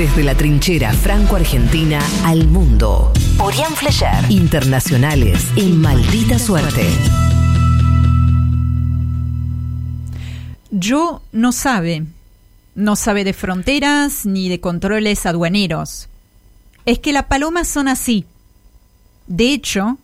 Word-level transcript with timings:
Desde 0.00 0.24
la 0.24 0.34
trinchera 0.34 0.94
franco-argentina 0.94 2.00
al 2.24 2.48
mundo. 2.48 3.12
Orián 3.38 3.74
Flecher. 3.74 4.30
Internacionales 4.30 5.46
en 5.56 5.78
maldita 5.78 6.38
suerte. 6.38 6.86
Yo 10.70 11.20
no 11.32 11.52
sabe. 11.52 12.06
No 12.74 12.96
sabe 12.96 13.24
de 13.24 13.34
fronteras 13.34 14.24
ni 14.24 14.48
de 14.48 14.58
controles 14.58 15.26
aduaneros. 15.26 16.08
Es 16.86 16.98
que 16.98 17.12
las 17.12 17.26
palomas 17.26 17.68
son 17.68 17.86
así. 17.86 18.24
De 19.26 19.52
hecho, 19.52 19.98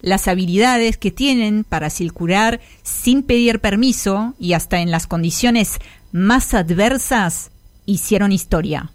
las 0.00 0.26
habilidades 0.26 0.96
que 0.96 1.12
tienen 1.12 1.62
para 1.62 1.90
circular 1.90 2.60
sin 2.82 3.22
pedir 3.22 3.60
permiso 3.60 4.34
y 4.40 4.54
hasta 4.54 4.80
en 4.80 4.90
las 4.90 5.06
condiciones 5.06 5.78
más 6.10 6.52
adversas 6.52 7.52
hicieron 7.86 8.32
historia. 8.32 8.90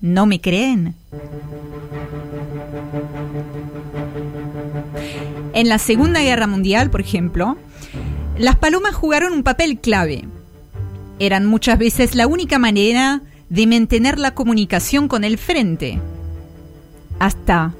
¿No 0.00 0.26
me 0.26 0.40
creen? 0.40 0.94
En 5.54 5.68
la 5.68 5.78
Segunda 5.78 6.20
Guerra 6.20 6.46
Mundial, 6.46 6.90
por 6.90 7.00
ejemplo, 7.00 7.56
las 8.38 8.56
palomas 8.56 8.94
jugaron 8.94 9.32
un 9.32 9.42
papel 9.42 9.78
clave. 9.80 10.24
Eran 11.18 11.46
muchas 11.46 11.78
veces 11.78 12.14
la 12.14 12.28
única 12.28 12.58
manera 12.58 13.22
de 13.48 13.66
mantener 13.66 14.18
la 14.18 14.34
comunicación 14.34 15.08
con 15.08 15.24
el 15.24 15.36
frente. 15.36 16.00
Hasta 17.18 17.74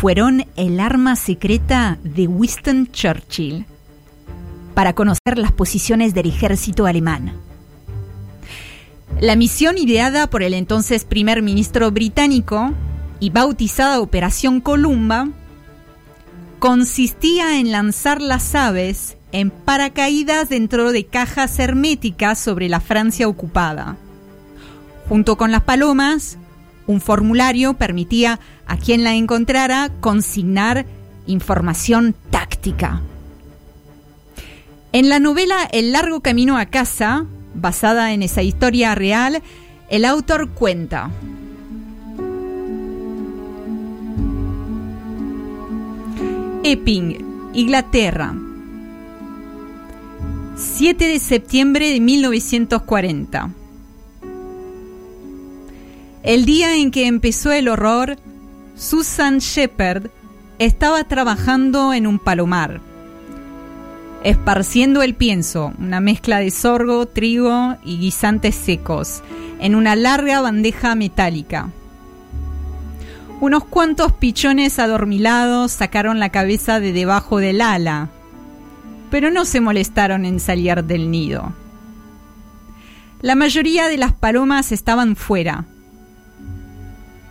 fueron 0.00 0.46
el 0.56 0.80
arma 0.80 1.16
secreta 1.16 1.98
de 2.02 2.28
Winston 2.28 2.88
Churchill 2.90 3.66
para 4.74 4.94
conocer 4.94 5.36
las 5.36 5.52
posiciones 5.52 6.14
del 6.14 6.28
ejército 6.28 6.86
alemán. 6.86 7.34
La 9.22 9.36
misión 9.36 9.78
ideada 9.78 10.26
por 10.26 10.42
el 10.42 10.52
entonces 10.52 11.04
primer 11.04 11.42
ministro 11.42 11.92
británico 11.92 12.72
y 13.20 13.30
bautizada 13.30 14.00
Operación 14.00 14.60
Columba 14.60 15.28
consistía 16.58 17.60
en 17.60 17.70
lanzar 17.70 18.20
las 18.20 18.56
aves 18.56 19.16
en 19.30 19.50
paracaídas 19.50 20.48
dentro 20.48 20.90
de 20.90 21.06
cajas 21.06 21.56
herméticas 21.60 22.40
sobre 22.40 22.68
la 22.68 22.80
Francia 22.80 23.28
ocupada. 23.28 23.96
Junto 25.08 25.36
con 25.36 25.52
las 25.52 25.62
palomas, 25.62 26.36
un 26.88 27.00
formulario 27.00 27.74
permitía 27.74 28.40
a 28.66 28.76
quien 28.76 29.04
la 29.04 29.14
encontrara 29.14 29.92
consignar 30.00 30.84
información 31.28 32.16
táctica. 32.30 33.02
En 34.90 35.08
la 35.08 35.20
novela 35.20 35.62
El 35.70 35.92
largo 35.92 36.22
camino 36.22 36.58
a 36.58 36.66
casa, 36.66 37.24
basada 37.54 38.12
en 38.12 38.22
esa 38.22 38.42
historia 38.42 38.94
real, 38.94 39.42
el 39.88 40.04
autor 40.04 40.50
cuenta. 40.50 41.10
Epping, 46.64 47.50
Inglaterra. 47.54 48.34
7 50.56 51.08
de 51.08 51.18
septiembre 51.18 51.90
de 51.90 52.00
1940. 52.00 53.50
El 56.22 56.44
día 56.44 56.76
en 56.76 56.92
que 56.92 57.06
empezó 57.06 57.50
el 57.50 57.68
horror, 57.68 58.16
Susan 58.76 59.38
Shepard 59.38 60.10
estaba 60.58 61.02
trabajando 61.04 61.92
en 61.92 62.06
un 62.06 62.20
palomar, 62.20 62.80
esparciendo 64.24 65.02
el 65.02 65.14
pienso, 65.14 65.72
una 65.78 66.00
mezcla 66.00 66.38
de 66.38 66.50
sorgo, 66.50 67.06
trigo 67.06 67.76
y 67.84 67.98
guisantes 67.98 68.54
secos, 68.54 69.22
en 69.60 69.74
una 69.74 69.96
larga 69.96 70.40
bandeja 70.40 70.94
metálica. 70.94 71.70
Unos 73.40 73.64
cuantos 73.64 74.12
pichones 74.12 74.78
adormilados 74.78 75.72
sacaron 75.72 76.20
la 76.20 76.28
cabeza 76.28 76.78
de 76.78 76.92
debajo 76.92 77.38
del 77.38 77.60
ala, 77.60 78.10
pero 79.10 79.30
no 79.30 79.44
se 79.44 79.60
molestaron 79.60 80.24
en 80.24 80.38
salir 80.38 80.84
del 80.84 81.10
nido. 81.10 81.52
La 83.20 83.34
mayoría 83.34 83.88
de 83.88 83.98
las 83.98 84.12
palomas 84.12 84.72
estaban 84.72 85.16
fuera, 85.16 85.64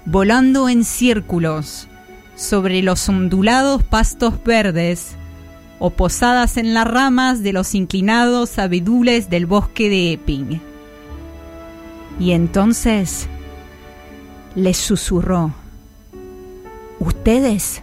volando 0.06 0.68
en 0.70 0.84
círculos 0.84 1.88
sobre 2.36 2.82
los 2.82 3.08
ondulados 3.08 3.84
pastos 3.84 4.44
verdes 4.44 5.16
o 5.84 5.90
posadas 5.90 6.58
en 6.58 6.76
las 6.76 6.86
ramas 6.86 7.42
de 7.42 7.54
los 7.54 7.74
inclinados 7.74 8.60
abedules 8.60 9.32
del 9.32 9.48
bosque 9.48 9.90
de 9.90 10.14
Epping. 10.14 10.62
Y 12.20 12.32
entonces 12.34 13.28
les 14.54 14.78
susurró, 14.78 15.52
ustedes 17.00 17.82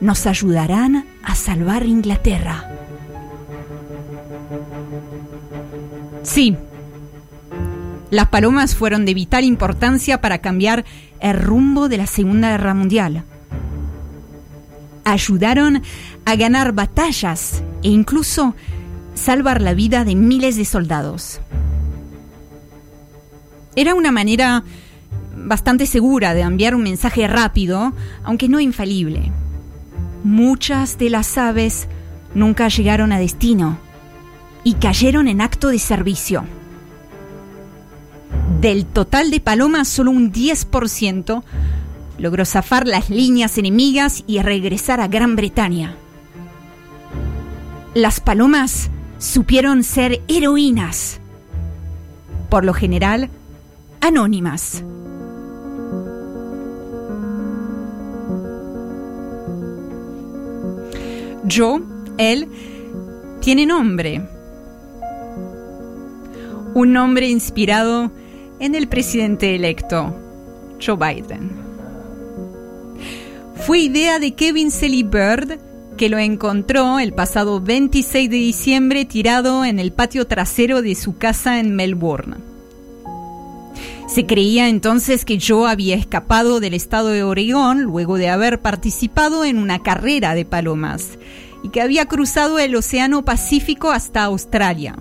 nos 0.00 0.26
ayudarán 0.26 1.06
a 1.22 1.36
salvar 1.36 1.86
Inglaterra. 1.86 2.68
Sí, 6.24 6.56
las 8.10 8.26
palomas 8.26 8.74
fueron 8.74 9.04
de 9.04 9.14
vital 9.14 9.44
importancia 9.44 10.20
para 10.20 10.38
cambiar 10.38 10.84
el 11.20 11.38
rumbo 11.38 11.88
de 11.88 11.98
la 11.98 12.08
Segunda 12.08 12.50
Guerra 12.50 12.74
Mundial. 12.74 13.24
Ayudaron 15.04 15.82
a 16.24 16.36
ganar 16.36 16.72
batallas 16.72 17.62
e 17.82 17.88
incluso 17.88 18.54
salvar 19.14 19.60
la 19.60 19.74
vida 19.74 20.04
de 20.04 20.14
miles 20.14 20.56
de 20.56 20.64
soldados. 20.64 21.40
Era 23.74 23.94
una 23.94 24.12
manera 24.12 24.64
bastante 25.34 25.86
segura 25.86 26.34
de 26.34 26.42
enviar 26.42 26.74
un 26.74 26.82
mensaje 26.82 27.26
rápido, 27.26 27.92
aunque 28.22 28.48
no 28.48 28.60
infalible. 28.60 29.32
Muchas 30.24 30.98
de 30.98 31.10
las 31.10 31.36
aves 31.38 31.88
nunca 32.34 32.68
llegaron 32.68 33.12
a 33.12 33.18
destino 33.18 33.78
y 34.64 34.74
cayeron 34.74 35.28
en 35.28 35.40
acto 35.40 35.68
de 35.68 35.78
servicio. 35.78 36.44
Del 38.60 38.86
total 38.86 39.30
de 39.30 39.40
palomas, 39.40 39.88
solo 39.88 40.10
un 40.10 40.32
10% 40.32 41.42
logró 42.22 42.44
zafar 42.44 42.86
las 42.86 43.10
líneas 43.10 43.58
enemigas 43.58 44.22
y 44.28 44.40
regresar 44.40 45.00
a 45.00 45.08
Gran 45.08 45.34
Bretaña. 45.34 45.96
Las 47.94 48.20
palomas 48.20 48.90
supieron 49.18 49.82
ser 49.82 50.22
heroínas, 50.28 51.20
por 52.48 52.64
lo 52.64 52.74
general 52.74 53.28
anónimas. 54.00 54.84
Yo, 61.42 61.80
él, 62.18 62.46
tiene 63.40 63.66
nombre. 63.66 64.24
Un 66.74 66.92
nombre 66.92 67.28
inspirado 67.28 68.12
en 68.60 68.76
el 68.76 68.86
presidente 68.86 69.56
electo, 69.56 70.14
Joe 70.80 70.96
Biden. 70.96 71.71
Fue 73.54 73.78
idea 73.78 74.18
de 74.18 74.34
Kevin 74.34 74.70
Selly 74.70 75.02
Bird, 75.04 75.58
que 75.96 76.08
lo 76.08 76.18
encontró 76.18 76.98
el 76.98 77.12
pasado 77.12 77.60
26 77.60 78.28
de 78.28 78.36
diciembre 78.36 79.04
tirado 79.04 79.64
en 79.64 79.78
el 79.78 79.92
patio 79.92 80.26
trasero 80.26 80.82
de 80.82 80.94
su 80.94 81.16
casa 81.16 81.60
en 81.60 81.76
Melbourne. 81.76 82.36
Se 84.08 84.26
creía 84.26 84.68
entonces 84.68 85.24
que 85.24 85.38
Joe 85.40 85.70
había 85.70 85.94
escapado 85.94 86.60
del 86.60 86.74
estado 86.74 87.08
de 87.08 87.22
Oregón 87.22 87.82
luego 87.82 88.18
de 88.18 88.28
haber 88.28 88.60
participado 88.60 89.44
en 89.44 89.58
una 89.58 89.82
carrera 89.82 90.34
de 90.34 90.44
palomas 90.44 91.18
y 91.62 91.68
que 91.68 91.80
había 91.80 92.06
cruzado 92.06 92.58
el 92.58 92.74
Océano 92.74 93.24
Pacífico 93.24 93.90
hasta 93.90 94.24
Australia. 94.24 94.96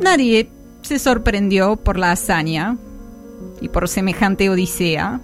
Nadie 0.00 0.48
se 0.82 0.98
sorprendió 0.98 1.76
por 1.76 1.98
la 1.98 2.12
hazaña 2.12 2.78
y 3.60 3.68
por 3.68 3.88
semejante 3.88 4.50
odisea, 4.50 5.20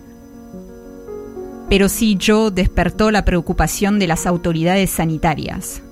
pero 1.70 1.88
sí 1.88 2.18
Joe 2.20 2.50
despertó 2.50 3.12
la 3.12 3.24
preocupación 3.24 4.00
de 4.00 4.08
las 4.08 4.26
autoridades 4.26 4.90
sanitarias. 4.90 5.82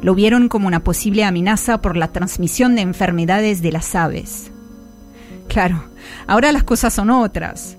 Lo 0.00 0.14
vieron 0.14 0.48
como 0.48 0.66
una 0.66 0.82
posible 0.82 1.24
amenaza 1.24 1.82
por 1.82 1.94
la 1.94 2.10
transmisión 2.10 2.74
de 2.74 2.80
enfermedades 2.80 3.60
de 3.60 3.70
las 3.70 3.94
aves. 3.94 4.50
Claro, 5.46 5.84
ahora 6.26 6.52
las 6.52 6.64
cosas 6.64 6.94
son 6.94 7.10
otras. 7.10 7.76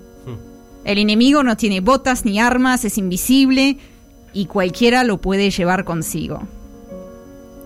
El 0.84 0.98
enemigo 0.98 1.42
no 1.42 1.56
tiene 1.56 1.80
botas 1.80 2.24
ni 2.24 2.38
armas, 2.38 2.84
es 2.84 2.96
invisible 2.96 3.78
y 4.32 4.46
cualquiera 4.46 5.02
lo 5.02 5.20
puede 5.20 5.50
llevar 5.50 5.84
consigo. 5.84 6.46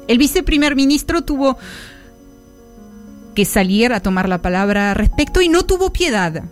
El 0.08 0.16
viceprimer 0.16 0.74
ministro 0.74 1.20
tuvo 1.20 1.58
que 3.34 3.44
salir 3.44 3.92
a 3.92 4.00
tomar 4.00 4.26
la 4.26 4.40
palabra 4.40 4.90
al 4.90 4.96
respecto 4.96 5.42
y 5.42 5.50
no 5.50 5.64
tuvo 5.64 5.92
piedad. 5.92 6.44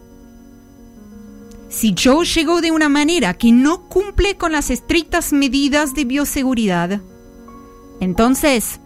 Si 1.71 1.95
Joe 1.97 2.27
llegó 2.27 2.61
de 2.61 2.73
una 2.73 2.89
manera 2.89 3.35
que 3.35 3.53
no 3.53 3.89
cumple 3.89 4.37
con 4.37 4.51
las 4.51 4.71
estrictas 4.71 5.33
medidas 5.33 5.95
de 5.95 6.05
bioseguridad, 6.05 7.01
entonces, 8.01 8.81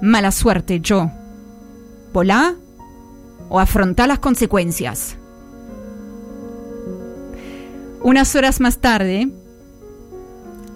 mala 0.00 0.32
suerte, 0.32 0.80
Joe. 0.84 1.10
Volá 2.14 2.54
o 3.50 3.60
afronta 3.60 4.06
las 4.06 4.20
consecuencias. 4.20 5.18
Unas 8.02 8.34
horas 8.34 8.58
más 8.58 8.78
tarde, 8.78 9.28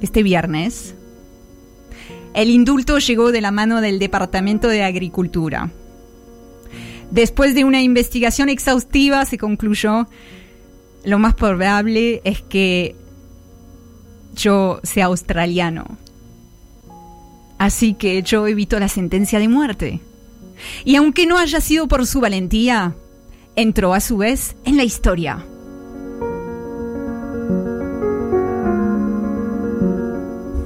este 0.03 0.23
viernes, 0.23 0.95
el 2.35 2.51
indulto 2.51 2.99
llegó 2.99 3.33
de 3.33 3.41
la 3.41 3.53
mano 3.53 3.81
del 3.81 3.99
Departamento 3.99 4.69
de 4.69 4.85
Agricultura. 4.85 5.71
Después 7.11 7.55
de 7.55 7.65
una 7.65 7.81
investigación 7.81 8.51
exhaustiva 8.51 9.25
se 9.25 9.39
concluyó 9.39 10.09
lo 11.05 11.19
más 11.19 11.35
probable 11.35 12.21
es 12.25 12.43
que 12.43 12.97
yo 14.35 14.81
sea 14.83 15.07
australiano. 15.07 15.99
Así 17.59 17.95
que 17.95 18.23
yo 18.23 18.47
evito 18.47 18.79
la 18.79 18.89
sentencia 18.89 19.39
de 19.39 19.49
muerte. 19.49 20.01
Y 20.85 20.97
aunque 20.97 21.27
no 21.27 21.39
haya 21.39 21.61
sido 21.61 21.89
por 21.89 22.07
su 22.07 22.21
valentía, 22.21 22.95
entró 23.57 23.95
a 23.95 24.01
su 24.01 24.19
vez 24.19 24.57
en 24.65 24.77
la 24.77 24.85
historia. 24.85 25.45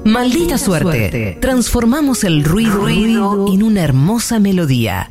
Maldita 0.05 0.59
suerte. 0.59 1.39
Transformamos 1.41 2.25
el 2.25 2.45
ruido, 2.45 2.83
ruido 2.83 3.47
en 3.49 3.63
una 3.63 3.83
hermosa 3.83 4.41
melodía. 4.41 5.09